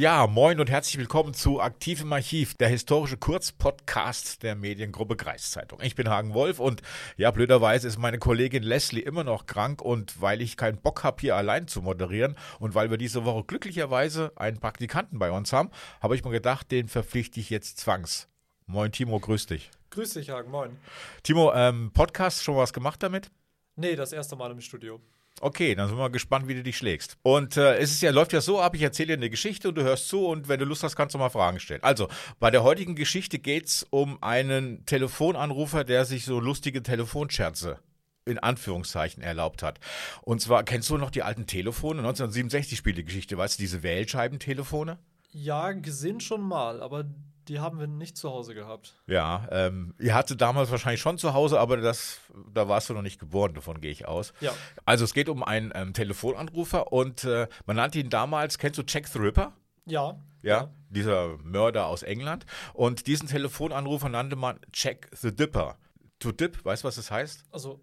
[0.00, 5.78] Ja, moin und herzlich willkommen zu Aktiv im Archiv, der historische Kurzpodcast der Mediengruppe Kreiszeitung.
[5.82, 6.80] Ich bin Hagen Wolf und
[7.18, 11.18] ja, blöderweise ist meine Kollegin Leslie immer noch krank und weil ich keinen Bock habe,
[11.20, 15.68] hier allein zu moderieren und weil wir diese Woche glücklicherweise einen Praktikanten bei uns haben,
[16.00, 18.26] habe ich mir gedacht, den verpflichte ich jetzt zwangs.
[18.64, 19.70] Moin Timo, grüß dich.
[19.90, 20.78] Grüß dich, Hagen, moin.
[21.22, 23.30] Timo, ähm, Podcast, schon was gemacht damit?
[23.76, 24.98] Nee, das erste Mal im Studio.
[25.42, 27.16] Okay, dann sind wir mal gespannt, wie du dich schlägst.
[27.22, 29.74] Und äh, es ist ja, läuft ja so ab, ich erzähle dir eine Geschichte und
[29.74, 31.82] du hörst zu und wenn du Lust hast, kannst du mal Fragen stellen.
[31.82, 32.08] Also,
[32.38, 37.78] bei der heutigen Geschichte geht es um einen Telefonanrufer, der sich so lustige Telefonscherze
[38.26, 39.80] in Anführungszeichen erlaubt hat.
[40.20, 42.00] Und zwar, kennst du noch die alten Telefone?
[42.00, 44.98] 1967 spielt die Geschichte, weißt du, diese Wählscheibentelefone?
[45.32, 47.06] Ja, gesehen schon mal, aber
[47.50, 48.94] die haben wir nicht zu Hause gehabt.
[49.08, 52.20] Ja, ähm, ihr hatte damals wahrscheinlich schon zu Hause, aber das,
[52.54, 54.32] da warst du noch nicht geboren, davon gehe ich aus.
[54.40, 54.52] Ja.
[54.84, 58.84] Also es geht um einen ähm, Telefonanrufer und äh, man nannte ihn damals, kennst du
[58.86, 59.52] Jack the Ripper?
[59.84, 60.16] Ja.
[60.42, 62.46] Ja, dieser Mörder aus England.
[62.72, 65.76] Und diesen Telefonanrufer nannte man Jack the Dipper.
[66.20, 67.44] To dip, weißt du, was das heißt?
[67.50, 67.80] Also,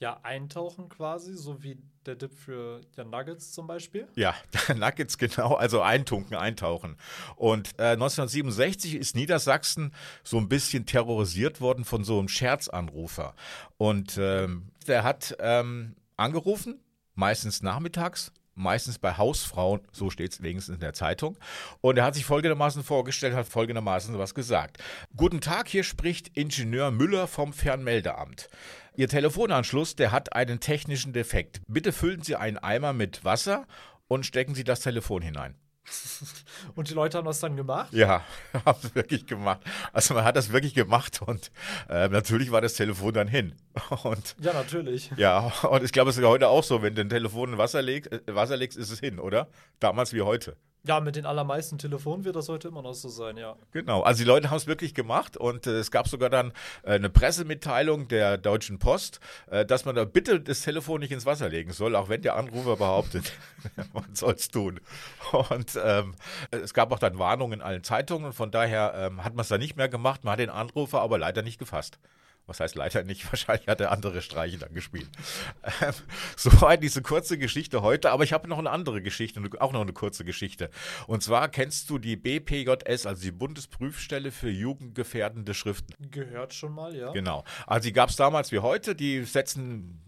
[0.00, 4.08] ja, eintauchen quasi, so wie der Dip für ja, Nuggets zum Beispiel.
[4.16, 4.34] Ja,
[4.74, 6.96] Nuggets genau, also eintunken, eintauchen.
[7.36, 9.92] Und äh, 1967 ist Niedersachsen
[10.24, 13.34] so ein bisschen terrorisiert worden von so einem Scherzanrufer.
[13.76, 16.80] Und ähm, der hat ähm, angerufen,
[17.14, 21.36] meistens nachmittags, meistens bei Hausfrauen, so steht es wenigstens in der Zeitung.
[21.80, 24.78] Und er hat sich folgendermaßen vorgestellt, hat folgendermaßen was gesagt.
[25.16, 28.48] Guten Tag, hier spricht Ingenieur Müller vom Fernmeldeamt.
[28.94, 31.62] Ihr Telefonanschluss, der hat einen technischen Defekt.
[31.66, 33.66] Bitte füllen Sie einen Eimer mit Wasser
[34.08, 35.54] und stecken Sie das Telefon hinein.
[36.74, 37.92] Und die Leute haben das dann gemacht?
[37.92, 38.24] Ja,
[38.64, 39.60] haben es wirklich gemacht.
[39.92, 41.50] Also man hat das wirklich gemacht und
[41.88, 43.54] äh, natürlich war das Telefon dann hin.
[44.02, 45.10] Und, ja, natürlich.
[45.16, 47.82] Ja, und ich glaube, es ist heute auch so, wenn du ein Telefon in Wasser
[47.82, 49.48] legst, äh, Wasser legst, ist es hin, oder?
[49.78, 50.56] Damals wie heute.
[50.86, 53.54] Ja, mit den allermeisten Telefonen wird das heute immer noch so sein, ja.
[53.72, 56.52] Genau, also die Leute haben es wirklich gemacht und äh, es gab sogar dann
[56.84, 59.20] äh, eine Pressemitteilung der Deutschen Post,
[59.50, 62.36] äh, dass man da bitte das Telefon nicht ins Wasser legen soll, auch wenn der
[62.36, 63.32] Anrufer behauptet,
[63.92, 64.80] man soll es tun.
[65.32, 66.14] Und ähm,
[66.50, 69.60] es gab auch dann Warnungen in allen Zeitungen, von daher ähm, hat man es dann
[69.60, 71.98] nicht mehr gemacht, man hat den Anrufer aber leider nicht gefasst.
[72.50, 73.24] Was heißt leider nicht?
[73.32, 75.08] Wahrscheinlich hat er andere Streiche dann gespielt.
[75.80, 75.94] Ähm,
[76.36, 78.10] soweit diese kurze Geschichte heute.
[78.10, 80.68] Aber ich habe noch eine andere Geschichte, auch noch eine kurze Geschichte.
[81.06, 85.94] Und zwar kennst du die BPJS, also die Bundesprüfstelle für jugendgefährdende Schriften.
[86.10, 87.12] Gehört schon mal, ja.
[87.12, 87.44] Genau.
[87.68, 88.96] Also die gab es damals wie heute.
[88.96, 90.00] Die setzen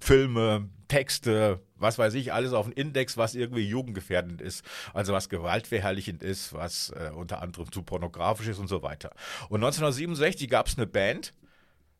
[0.00, 5.28] Filme, Texte, was weiß ich, alles auf den Index, was irgendwie jugendgefährdend ist, also was
[5.28, 9.10] gewaltverherrlichend ist, was äh, unter anderem zu pornografisch ist und so weiter.
[9.48, 11.32] Und 1967 gab es eine Band,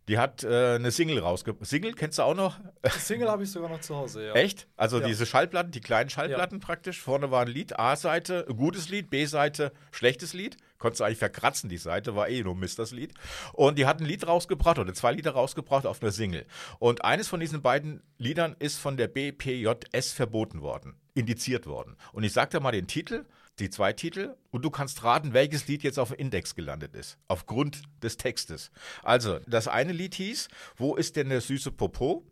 [0.08, 1.66] die hat äh, eine Single rausgebracht.
[1.66, 2.58] Single kennst du auch noch?
[2.98, 4.32] Single habe ich sogar noch zu Hause, ja.
[4.34, 4.66] Echt?
[4.76, 5.06] Also ja.
[5.06, 6.64] diese Schallplatten, die kleinen Schallplatten ja.
[6.64, 7.00] praktisch.
[7.00, 10.58] Vorne war ein Lied, A-Seite, gutes Lied, B-Seite, schlechtes Lied.
[10.78, 13.14] Konntest du eigentlich verkratzen, die Seite, war eh nur Mist, das Lied.
[13.54, 16.44] Und die hat ein Lied rausgebracht oder zwei Lieder rausgebracht auf einer Single.
[16.78, 21.96] Und eines von diesen beiden Liedern ist von der BPJS verboten worden, indiziert worden.
[22.12, 23.24] Und ich sag dir mal den Titel
[23.58, 27.18] die zwei Titel und du kannst raten, welches Lied jetzt auf dem Index gelandet ist,
[27.28, 28.70] aufgrund des Textes.
[29.02, 32.26] Also, das eine Lied hieß, Wo ist denn der süße Popo?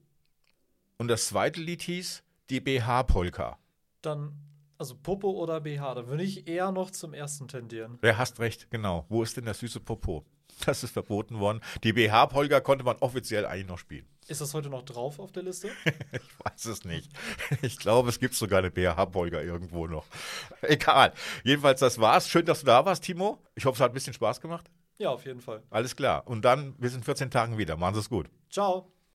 [0.99, 3.59] Und das zweite Lied hieß, die BH-Polka.
[4.03, 4.35] Dann,
[4.83, 8.01] also Popo oder BH, da würde ich eher noch zum ersten tendieren.
[8.03, 9.07] Ja, hast recht, genau.
[9.09, 10.25] Wo ist denn der süße Popo?
[10.67, 11.61] Das ist verboten worden.
[11.85, 14.07] Die BH-Polka konnte man offiziell eigentlich noch spielen.
[14.27, 15.69] Ist das heute noch drauf auf der Liste?
[15.85, 17.11] ich weiß es nicht.
[17.63, 20.07] Ich glaube, es gibt sogar eine BH-Polka irgendwo noch.
[20.63, 21.13] Egal.
[21.45, 22.29] Jedenfalls, das war's.
[22.29, 23.39] Schön, dass du da warst, Timo.
[23.55, 24.69] Ich hoffe, es hat ein bisschen Spaß gemacht.
[24.99, 25.63] Ja, auf jeden Fall.
[25.71, 26.27] Alles klar.
[26.27, 27.77] Und dann bis in 14 Tagen wieder.
[27.77, 28.29] Machen Sie es gut.
[28.51, 28.92] Ciao.